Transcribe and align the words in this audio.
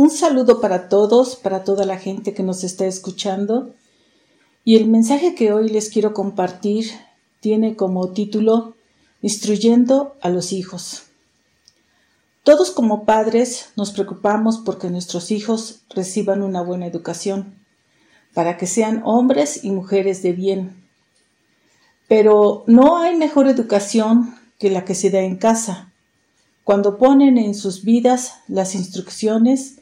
un 0.00 0.08
saludo 0.08 0.62
para 0.62 0.88
todos, 0.88 1.36
para 1.36 1.62
toda 1.62 1.84
la 1.84 1.98
gente 1.98 2.32
que 2.32 2.42
nos 2.42 2.64
está 2.64 2.86
escuchando. 2.86 3.74
Y 4.64 4.76
el 4.76 4.88
mensaje 4.88 5.34
que 5.34 5.52
hoy 5.52 5.68
les 5.68 5.90
quiero 5.90 6.14
compartir 6.14 6.90
tiene 7.40 7.76
como 7.76 8.10
título 8.12 8.76
Instruyendo 9.20 10.16
a 10.22 10.30
los 10.30 10.52
hijos. 10.52 11.02
Todos 12.44 12.70
como 12.70 13.04
padres 13.04 13.68
nos 13.76 13.90
preocupamos 13.90 14.62
porque 14.64 14.88
nuestros 14.88 15.30
hijos 15.30 15.82
reciban 15.90 16.42
una 16.42 16.62
buena 16.62 16.86
educación, 16.86 17.62
para 18.32 18.56
que 18.56 18.66
sean 18.66 19.02
hombres 19.04 19.62
y 19.64 19.70
mujeres 19.70 20.22
de 20.22 20.32
bien. 20.32 20.82
Pero 22.08 22.64
no 22.66 22.96
hay 22.96 23.16
mejor 23.16 23.48
educación 23.48 24.34
que 24.58 24.70
la 24.70 24.86
que 24.86 24.94
se 24.94 25.10
da 25.10 25.20
en 25.20 25.36
casa, 25.36 25.92
cuando 26.64 26.96
ponen 26.96 27.36
en 27.36 27.54
sus 27.54 27.84
vidas 27.84 28.36
las 28.48 28.74
instrucciones 28.74 29.79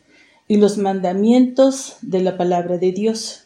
y 0.49 0.57
los 0.57 0.79
mandamientos 0.79 1.97
de 2.01 2.23
la 2.23 2.39
palabra 2.39 2.79
de 2.79 2.91
Dios. 2.91 3.45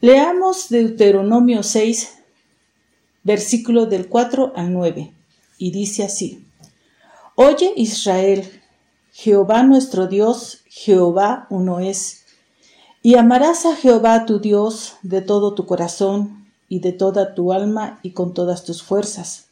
Leamos 0.00 0.68
Deuteronomio 0.68 1.62
6, 1.62 2.18
versículo 3.22 3.86
del 3.86 4.08
4 4.08 4.52
al 4.56 4.72
9, 4.72 5.12
y 5.58 5.70
dice 5.70 6.02
así, 6.02 6.44
Oye 7.36 7.72
Israel, 7.76 8.44
Jehová 9.12 9.62
nuestro 9.62 10.08
Dios, 10.08 10.62
Jehová 10.66 11.46
uno 11.50 11.78
es, 11.78 12.24
y 13.00 13.14
amarás 13.14 13.64
a 13.64 13.76
Jehová 13.76 14.26
tu 14.26 14.40
Dios 14.40 14.96
de 15.02 15.22
todo 15.22 15.54
tu 15.54 15.66
corazón 15.66 16.50
y 16.68 16.80
de 16.80 16.92
toda 16.92 17.34
tu 17.34 17.52
alma 17.52 18.00
y 18.02 18.10
con 18.10 18.34
todas 18.34 18.64
tus 18.64 18.82
fuerzas. 18.82 19.46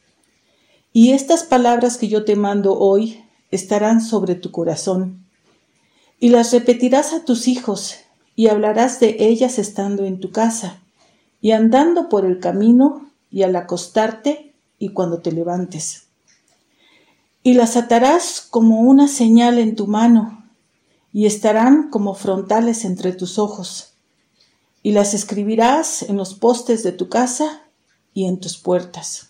Y 0.91 1.13
estas 1.13 1.43
palabras 1.43 1.97
que 1.97 2.09
yo 2.09 2.25
te 2.25 2.35
mando 2.35 2.77
hoy 2.77 3.23
estarán 3.51 4.01
sobre 4.01 4.35
tu 4.35 4.51
corazón 4.51 5.24
y 6.25 6.29
las 6.29 6.51
repetirás 6.51 7.13
a 7.13 7.23
tus 7.23 7.47
hijos, 7.47 7.97
y 8.35 8.47
hablarás 8.47 8.99
de 8.99 9.15
ellas 9.19 9.59
estando 9.59 10.05
en 10.05 10.19
tu 10.19 10.31
casa, 10.31 10.81
y 11.39 11.51
andando 11.51 12.09
por 12.09 12.25
el 12.25 12.39
camino, 12.39 13.11
y 13.29 13.43
al 13.43 13.55
acostarte, 13.55 14.55
y 14.79 14.89
cuando 14.89 15.19
te 15.19 15.31
levantes. 15.31 16.07
Y 17.43 17.53
las 17.53 17.77
atarás 17.77 18.41
como 18.41 18.79
una 18.81 19.07
señal 19.07 19.59
en 19.59 19.75
tu 19.75 19.85
mano, 19.85 20.43
y 21.13 21.27
estarán 21.27 21.91
como 21.91 22.15
frontales 22.15 22.85
entre 22.85 23.11
tus 23.11 23.37
ojos, 23.37 23.93
y 24.81 24.93
las 24.93 25.13
escribirás 25.13 26.01
en 26.01 26.17
los 26.17 26.33
postes 26.33 26.81
de 26.81 26.91
tu 26.91 27.07
casa 27.07 27.67
y 28.15 28.25
en 28.25 28.39
tus 28.39 28.57
puertas. 28.57 29.29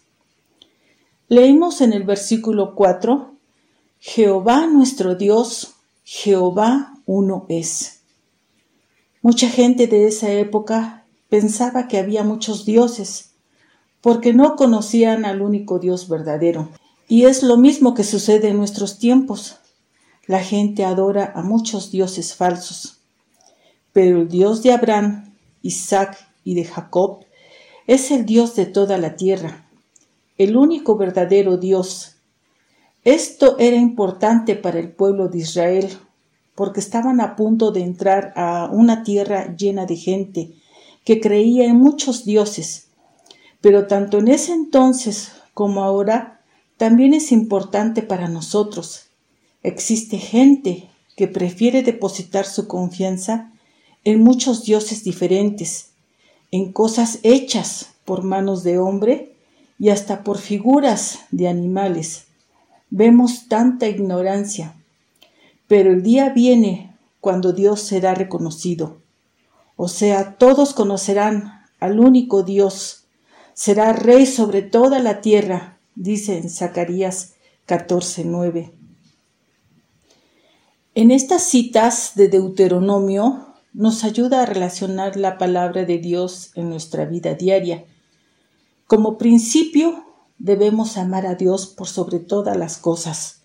Leímos 1.27 1.81
en 1.81 1.91
el 1.91 2.03
versículo 2.03 2.73
4, 2.73 3.33
Jehová 3.99 4.67
nuestro 4.67 5.15
Dios 5.15 5.74
Jehová 6.07 6.99
uno 7.07 7.47
es. 7.49 8.01
Mucha 9.23 9.49
gente 9.49 9.87
de 9.87 10.07
esa 10.07 10.31
época 10.31 11.03
pensaba 11.29 11.87
que 11.87 11.97
había 11.97 12.23
muchos 12.23 12.63
dioses, 12.63 13.31
porque 14.01 14.31
no 14.31 14.55
conocían 14.55 15.25
al 15.25 15.41
único 15.41 15.79
Dios 15.79 16.07
verdadero. 16.07 16.69
Y 17.07 17.25
es 17.25 17.41
lo 17.41 17.57
mismo 17.57 17.95
que 17.95 18.03
sucede 18.03 18.49
en 18.49 18.57
nuestros 18.57 18.99
tiempos. 18.99 19.57
La 20.27 20.43
gente 20.43 20.85
adora 20.85 21.31
a 21.33 21.41
muchos 21.41 21.89
dioses 21.89 22.35
falsos. 22.35 22.99
Pero 23.91 24.21
el 24.21 24.29
Dios 24.29 24.61
de 24.61 24.73
Abraham, 24.73 25.33
Isaac 25.63 26.19
y 26.43 26.53
de 26.53 26.65
Jacob 26.65 27.25
es 27.87 28.11
el 28.11 28.27
Dios 28.27 28.55
de 28.55 28.67
toda 28.67 28.99
la 28.99 29.15
tierra, 29.15 29.67
el 30.37 30.55
único 30.55 30.97
verdadero 30.97 31.57
Dios 31.57 32.14
esto 33.05 33.57
era 33.59 33.75
importante 33.75 34.55
para 34.55 34.79
el 34.79 34.91
pueblo 34.91 35.29
de 35.29 35.37
Israel, 35.37 35.95
porque 36.55 36.79
estaban 36.79 37.21
a 37.21 37.35
punto 37.35 37.71
de 37.71 37.81
entrar 37.81 38.33
a 38.35 38.67
una 38.71 39.03
tierra 39.03 39.55
llena 39.55 39.85
de 39.85 39.95
gente 39.95 40.53
que 41.03 41.21
creía 41.21 41.65
en 41.65 41.77
muchos 41.77 42.25
dioses. 42.25 42.87
Pero 43.61 43.85
tanto 43.85 44.17
en 44.17 44.27
ese 44.27 44.53
entonces 44.53 45.33
como 45.53 45.83
ahora, 45.83 46.41
también 46.77 47.13
es 47.13 47.31
importante 47.31 48.01
para 48.01 48.27
nosotros. 48.27 49.05
Existe 49.61 50.17
gente 50.17 50.89
que 51.15 51.27
prefiere 51.27 51.83
depositar 51.83 52.45
su 52.45 52.67
confianza 52.67 53.53
en 54.03 54.23
muchos 54.23 54.65
dioses 54.65 55.03
diferentes, 55.03 55.91
en 56.49 56.73
cosas 56.73 57.19
hechas 57.21 57.91
por 58.03 58.23
manos 58.23 58.63
de 58.63 58.79
hombre 58.79 59.35
y 59.77 59.89
hasta 59.89 60.23
por 60.23 60.39
figuras 60.39 61.19
de 61.29 61.47
animales 61.47 62.25
vemos 62.89 63.47
tanta 63.47 63.87
ignorancia. 63.87 64.75
Pero 65.67 65.91
el 65.91 66.03
día 66.03 66.29
viene 66.29 66.95
cuando 67.19 67.53
Dios 67.53 67.81
será 67.81 68.13
reconocido. 68.13 69.01
O 69.75 69.87
sea, 69.87 70.37
todos 70.37 70.73
conocerán 70.73 71.63
al 71.79 71.99
único 71.99 72.43
Dios. 72.43 73.05
Será 73.53 73.93
rey 73.93 74.25
sobre 74.25 74.61
toda 74.61 74.99
la 74.99 75.21
tierra, 75.21 75.77
dice 75.95 76.37
en 76.37 76.49
Zacarías 76.49 77.33
14:9. 77.67 78.71
En 80.93 81.11
estas 81.11 81.43
citas 81.43 82.13
de 82.15 82.29
Deuteronomio 82.29 83.47
nos 83.73 84.05
ayuda 84.05 84.43
a 84.43 84.45
relacionar 84.45 85.17
la 85.17 85.37
palabra 85.37 85.83
de 85.83 85.97
Dios 85.97 86.51
en 86.55 86.69
nuestra 86.69 87.05
vida 87.05 87.33
diaria. 87.33 87.83
Como 88.87 89.17
principio, 89.17 90.04
debemos 90.37 90.97
amar 90.97 91.25
a 91.25 91.35
Dios 91.35 91.67
por 91.67 91.87
sobre 91.87 92.19
todas 92.19 92.57
las 92.57 92.77
cosas, 92.77 93.41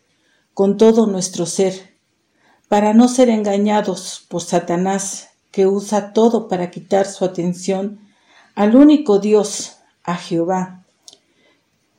con 0.55 0.77
todo 0.77 1.07
nuestro 1.07 1.47
ser, 1.47 1.97
para 2.69 2.95
no 2.95 3.09
ser 3.09 3.29
engañados 3.29 4.27
por 4.29 4.43
Satanás, 4.43 5.29
que 5.51 5.67
usa 5.67 6.13
todo 6.13 6.49
para 6.49 6.71
quitar 6.71 7.07
su 7.07 7.25
atención 7.25 8.01
al 8.55 8.77
único 8.77 9.19
Dios, 9.19 9.77
a 10.05 10.17
Jehová. 10.17 10.85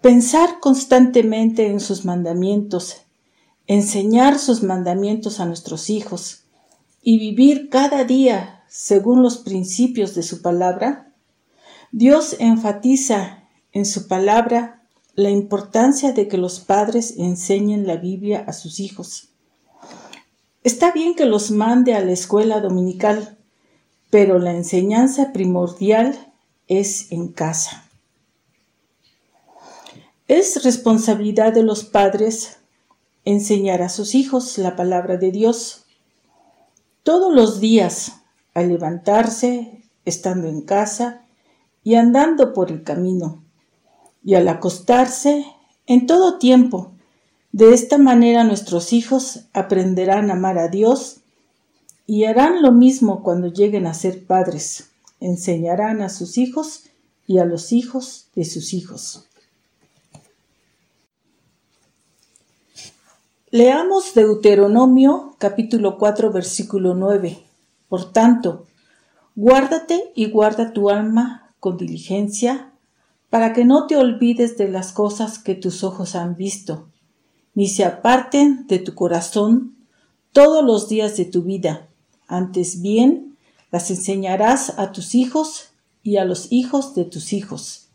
Pensar 0.01 0.59
constantemente 0.59 1.67
en 1.67 1.79
sus 1.79 2.05
mandamientos, 2.05 3.01
enseñar 3.67 4.39
sus 4.39 4.63
mandamientos 4.63 5.39
a 5.39 5.45
nuestros 5.45 5.89
hijos 5.89 6.45
y 7.01 7.19
vivir 7.19 7.69
cada 7.69 8.03
día 8.03 8.63
según 8.67 9.21
los 9.21 9.37
principios 9.37 10.15
de 10.15 10.23
su 10.23 10.41
palabra, 10.41 11.13
Dios 11.91 12.35
enfatiza 12.39 13.43
en 13.73 13.85
su 13.85 14.07
palabra 14.07 14.80
la 15.15 15.29
importancia 15.29 16.13
de 16.13 16.27
que 16.27 16.37
los 16.37 16.59
padres 16.59 17.15
enseñen 17.17 17.85
la 17.85 17.97
Biblia 17.97 18.43
a 18.47 18.53
sus 18.53 18.79
hijos. 18.79 19.29
Está 20.63 20.91
bien 20.91 21.15
que 21.15 21.25
los 21.25 21.51
mande 21.51 21.93
a 21.93 22.01
la 22.01 22.11
escuela 22.11 22.61
dominical, 22.61 23.37
pero 24.09 24.39
la 24.39 24.53
enseñanza 24.53 25.33
primordial 25.33 26.33
es 26.67 27.11
en 27.11 27.29
casa. 27.29 27.89
Es 30.27 30.63
responsabilidad 30.63 31.51
de 31.51 31.63
los 31.63 31.83
padres 31.83 32.59
enseñar 33.25 33.81
a 33.81 33.89
sus 33.89 34.15
hijos 34.15 34.57
la 34.57 34.75
palabra 34.75 35.17
de 35.17 35.31
Dios. 35.31 35.85
Todos 37.03 37.33
los 37.33 37.59
días, 37.59 38.13
al 38.53 38.69
levantarse, 38.69 39.83
estando 40.05 40.47
en 40.47 40.61
casa 40.61 41.25
y 41.83 41.95
andando 41.95 42.53
por 42.53 42.71
el 42.71 42.83
camino 42.83 43.43
y 44.23 44.35
al 44.35 44.47
acostarse 44.47 45.45
en 45.87 46.07
todo 46.07 46.37
tiempo. 46.37 46.91
De 47.51 47.73
esta 47.73 47.97
manera 47.97 48.43
nuestros 48.43 48.93
hijos 48.93 49.41
aprenderán 49.53 50.29
a 50.29 50.33
amar 50.33 50.57
a 50.57 50.67
Dios 50.67 51.17
y 52.05 52.25
harán 52.25 52.61
lo 52.61 52.71
mismo 52.71 53.23
cuando 53.23 53.47
lleguen 53.47 53.87
a 53.87 53.93
ser 53.93 54.25
padres. 54.25 54.89
Enseñarán 55.19 56.01
a 56.01 56.09
sus 56.09 56.37
hijos 56.37 56.85
y 57.27 57.39
a 57.39 57.45
los 57.45 57.71
hijos 57.71 58.27
de 58.35 58.45
sus 58.45 58.73
hijos. 58.73 59.27
Leamos 63.49 64.13
Deuteronomio 64.13 65.35
capítulo 65.37 65.97
4 65.97 66.31
versículo 66.31 66.95
9. 66.95 67.43
Por 67.89 68.13
tanto, 68.13 68.65
guárdate 69.35 70.13
y 70.15 70.29
guarda 70.31 70.71
tu 70.71 70.89
alma 70.89 71.53
con 71.59 71.75
diligencia 71.75 72.70
para 73.31 73.53
que 73.53 73.63
no 73.63 73.87
te 73.87 73.95
olvides 73.95 74.57
de 74.57 74.67
las 74.67 74.91
cosas 74.91 75.39
que 75.39 75.55
tus 75.55 75.85
ojos 75.85 76.15
han 76.15 76.35
visto, 76.35 76.89
ni 77.55 77.69
se 77.69 77.85
aparten 77.85 78.67
de 78.67 78.77
tu 78.77 78.93
corazón 78.93 79.77
todos 80.33 80.63
los 80.63 80.89
días 80.89 81.15
de 81.15 81.25
tu 81.25 81.41
vida. 81.41 81.87
Antes 82.27 82.81
bien, 82.81 83.29
Las 83.71 83.89
enseñarás 83.89 84.77
a 84.77 84.91
tus 84.91 85.15
hijos 85.15 85.69
y 86.03 86.17
a 86.17 86.25
los 86.25 86.51
hijos 86.51 86.93
de 86.93 87.05
tus 87.05 87.31
hijos. 87.31 87.87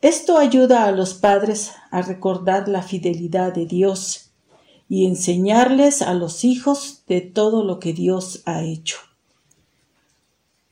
Esto 0.00 0.38
ayuda 0.38 0.86
a 0.86 0.92
los 0.92 1.12
padres 1.12 1.72
a 1.90 2.00
recordar 2.00 2.68
la 2.68 2.80
fidelidad 2.80 3.52
de 3.52 3.66
Dios 3.66 4.30
y 4.88 5.04
enseñarles 5.04 6.00
a 6.00 6.14
los 6.14 6.42
hijos 6.42 7.02
de 7.06 7.20
todo 7.20 7.64
lo 7.64 7.80
que 7.80 7.92
Dios 7.92 8.40
ha 8.46 8.62
hecho. 8.62 8.96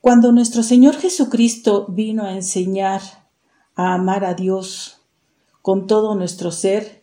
Cuando 0.00 0.32
nuestro 0.32 0.62
Señor 0.62 0.96
Jesucristo 0.96 1.84
vino 1.90 2.25
a 2.25 2.32
enseñar 2.32 3.25
a 3.76 3.94
amar 3.94 4.25
a 4.25 4.34
Dios 4.34 5.02
con 5.62 5.87
todo 5.87 6.14
nuestro 6.14 6.50
ser, 6.50 7.02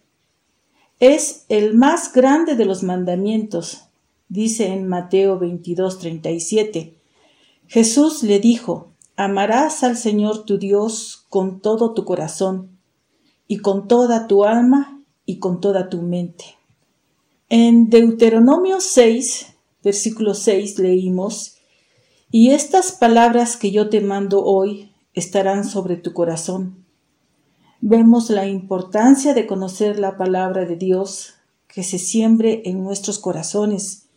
es 0.99 1.45
el 1.49 1.75
más 1.75 2.13
grande 2.13 2.55
de 2.55 2.65
los 2.65 2.83
mandamientos, 2.83 3.83
dice 4.29 4.67
en 4.67 4.87
Mateo 4.87 5.37
22, 5.37 5.99
37. 5.99 6.97
Jesús 7.67 8.23
le 8.23 8.39
dijo, 8.39 8.91
amarás 9.15 9.83
al 9.83 9.97
Señor 9.97 10.45
tu 10.45 10.57
Dios 10.57 11.25
con 11.29 11.59
todo 11.59 11.93
tu 11.93 12.05
corazón, 12.05 12.77
y 13.47 13.57
con 13.57 13.87
toda 13.87 14.27
tu 14.27 14.45
alma, 14.45 15.01
y 15.25 15.39
con 15.39 15.61
toda 15.61 15.89
tu 15.89 16.01
mente. 16.01 16.45
En 17.49 17.89
Deuteronomio 17.89 18.79
6, 18.79 19.47
versículo 19.83 20.33
6 20.33 20.79
leímos, 20.79 21.57
Y 22.31 22.51
estas 22.51 22.93
palabras 22.93 23.57
que 23.57 23.71
yo 23.71 23.89
te 23.89 24.01
mando 24.01 24.43
hoy 24.43 24.92
estarán 25.13 25.65
sobre 25.65 25.97
tu 25.97 26.13
corazón. 26.13 26.85
Vemos 27.81 28.29
la 28.29 28.47
importancia 28.47 29.33
de 29.33 29.45
conocer 29.45 29.99
la 29.99 30.17
palabra 30.17 30.65
de 30.65 30.75
Dios 30.75 31.35
que 31.67 31.83
se 31.83 31.97
siembre 31.97 32.61
en 32.65 32.83
nuestros 32.83 33.19
corazones, 33.19 34.07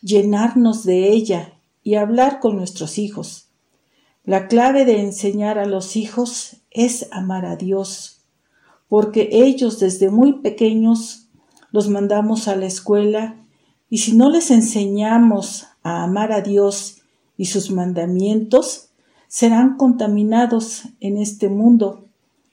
llenarnos 0.00 0.84
de 0.84 1.10
ella 1.10 1.54
y 1.82 1.94
hablar 1.96 2.40
con 2.40 2.56
nuestros 2.56 2.98
hijos. 2.98 3.48
La 4.24 4.48
clave 4.48 4.84
de 4.84 5.00
enseñar 5.00 5.58
a 5.58 5.66
los 5.66 5.96
hijos 5.96 6.56
es 6.70 7.08
amar 7.12 7.44
a 7.44 7.56
Dios, 7.56 8.22
porque 8.88 9.28
ellos 9.30 9.78
desde 9.80 10.10
muy 10.10 10.40
pequeños 10.40 11.28
los 11.72 11.88
mandamos 11.88 12.48
a 12.48 12.56
la 12.56 12.66
escuela 12.66 13.36
y 13.90 13.98
si 13.98 14.16
no 14.16 14.30
les 14.30 14.50
enseñamos 14.50 15.66
a 15.82 16.04
amar 16.04 16.32
a 16.32 16.40
Dios 16.40 17.02
y 17.36 17.46
sus 17.46 17.70
mandamientos, 17.70 18.88
serán 19.34 19.76
contaminados 19.76 20.84
en 21.00 21.18
este 21.18 21.48
mundo 21.48 22.04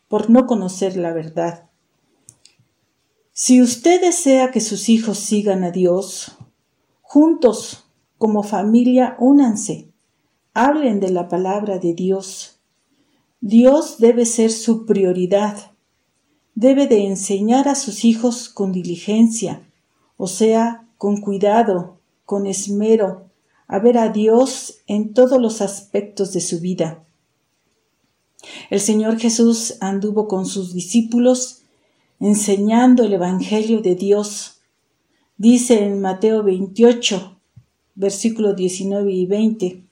por 0.07 0.31
no 0.31 0.47
conocer 0.47 0.97
la 0.97 1.13
verdad. 1.13 1.69
Si 3.33 3.61
usted 3.61 4.01
desea 4.01 4.49
que 4.49 4.61
sus 4.61 4.89
hijos 4.89 5.19
sigan 5.19 5.63
a 5.63 5.69
Dios, 5.69 6.39
juntos 7.03 7.85
como 8.17 8.41
familia 8.41 9.15
únanse 9.19 9.89
hablen 10.55 10.99
de 10.99 11.11
la 11.11 11.29
palabra 11.29 11.77
de 11.77 11.93
Dios. 11.93 12.59
Dios 13.41 13.99
debe 13.99 14.25
ser 14.25 14.49
su 14.51 14.87
prioridad. 14.87 15.73
Debe 16.55 16.87
de 16.87 17.05
enseñar 17.05 17.67
a 17.67 17.75
sus 17.75 18.05
hijos 18.05 18.49
con 18.49 18.71
diligencia, 18.71 19.61
o 20.17 20.25
sea, 20.25 20.87
con 20.97 21.21
cuidado, 21.21 21.99
con 22.25 22.47
esmero, 22.47 23.29
a 23.71 23.79
ver 23.79 23.97
a 23.97 24.09
Dios 24.09 24.79
en 24.85 25.13
todos 25.13 25.41
los 25.41 25.61
aspectos 25.61 26.33
de 26.33 26.41
su 26.41 26.59
vida. 26.59 27.05
El 28.69 28.81
Señor 28.81 29.17
Jesús 29.17 29.75
anduvo 29.79 30.27
con 30.27 30.45
sus 30.45 30.73
discípulos 30.73 31.61
enseñando 32.19 33.05
el 33.05 33.13
Evangelio 33.13 33.81
de 33.81 33.95
Dios. 33.95 34.59
Dice 35.37 35.85
en 35.85 36.01
Mateo 36.01 36.43
28, 36.43 37.39
versículos 37.95 38.57
19 38.57 39.09
y 39.09 39.25
20, 39.25 39.85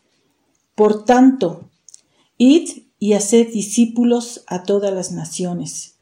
por 0.75 1.05
tanto, 1.05 1.69
id 2.37 2.83
y 2.99 3.13
haced 3.13 3.53
discípulos 3.53 4.43
a 4.47 4.63
todas 4.63 4.93
las 4.93 5.13
naciones, 5.13 5.95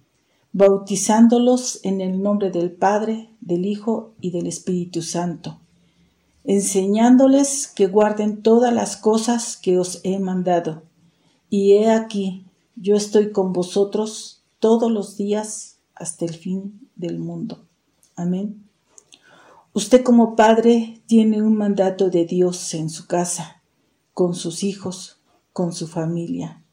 bautizándolos 0.52 1.80
en 1.84 2.02
el 2.02 2.24
nombre 2.24 2.50
del 2.50 2.72
Padre, 2.72 3.30
del 3.40 3.68
Hijo 3.68 4.16
y 4.20 4.32
del 4.32 4.48
Espíritu 4.48 5.04
Santo, 5.04 5.60
enseñándoles 6.48 7.68
que 7.68 7.88
guarden 7.88 8.42
todas 8.42 8.74
las 8.74 8.96
cosas 8.96 9.58
que 9.58 9.78
os 9.78 10.00
he 10.04 10.18
mandado. 10.18 10.84
Y 11.50 11.74
he 11.74 11.92
aquí, 11.92 12.46
yo 12.76 12.96
estoy 12.96 13.32
con 13.32 13.52
vosotros 13.52 14.44
todos 14.60 14.90
los 14.90 15.18
días 15.18 15.78
hasta 15.94 16.26
el 16.26 16.34
fin 16.34 16.90
del 16.96 17.20
mundo. 17.20 17.66
Amén. 18.16 18.64
Usted 19.74 20.04
como 20.04 20.36
padre 20.36 21.02
tiene 21.06 21.44
un 21.44 21.56
mandato 21.56 22.10
de 22.10 22.26
Dios 22.26 22.74
en 22.74 22.90
su 22.90 23.08
casa 23.08 23.62
con 24.14 24.34
sus 24.34 24.64
hijos, 24.64 25.20
con 25.54 25.74
su 25.74 25.86
familia. 25.88 26.64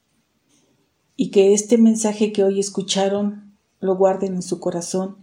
Y 1.16 1.30
que 1.30 1.52
este 1.52 1.78
mensaje 1.78 2.32
que 2.32 2.44
hoy 2.44 2.60
escucharon 2.60 3.56
lo 3.80 3.96
guarden 3.96 4.36
en 4.36 4.42
su 4.42 4.60
corazón 4.60 5.16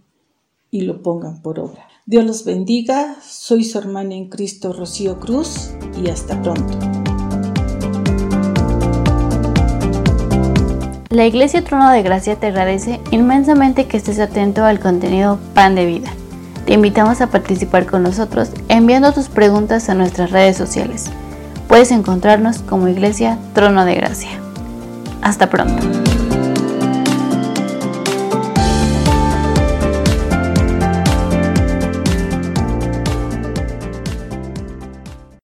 y 0.70 0.82
lo 0.82 1.02
pongan 1.02 1.42
por 1.42 1.58
obra. 1.58 1.91
Dios 2.04 2.24
los 2.24 2.44
bendiga, 2.44 3.14
soy 3.22 3.62
su 3.62 3.78
hermana 3.78 4.14
en 4.16 4.28
Cristo 4.28 4.72
Rocío 4.72 5.20
Cruz 5.20 5.70
y 6.02 6.10
hasta 6.10 6.40
pronto. 6.42 6.76
La 11.10 11.26
Iglesia 11.26 11.62
Trono 11.62 11.90
de 11.90 12.02
Gracia 12.02 12.34
te 12.34 12.48
agradece 12.48 13.00
inmensamente 13.12 13.86
que 13.86 13.98
estés 13.98 14.18
atento 14.18 14.64
al 14.64 14.80
contenido 14.80 15.38
Pan 15.54 15.76
de 15.76 15.86
Vida. 15.86 16.12
Te 16.66 16.72
invitamos 16.72 17.20
a 17.20 17.28
participar 17.28 17.86
con 17.86 18.02
nosotros 18.02 18.50
enviando 18.68 19.12
tus 19.12 19.28
preguntas 19.28 19.88
a 19.88 19.94
nuestras 19.94 20.32
redes 20.32 20.56
sociales. 20.56 21.08
Puedes 21.68 21.92
encontrarnos 21.92 22.58
como 22.58 22.88
Iglesia 22.88 23.38
Trono 23.54 23.84
de 23.84 23.94
Gracia. 23.94 24.40
Hasta 25.20 25.48
pronto. 25.48 26.21